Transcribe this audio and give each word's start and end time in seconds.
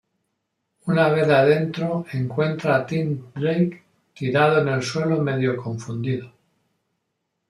Una 0.87 1.09
vez 1.09 1.29
adentro 1.29 2.07
encuentra 2.11 2.75
a 2.75 2.87
Tim 2.87 3.27
Drake 3.35 3.83
tirado 4.15 4.59
en 4.61 4.69
el 4.69 4.81
suelo, 4.81 5.21
medio 5.21 5.55
confundido. 5.55 6.33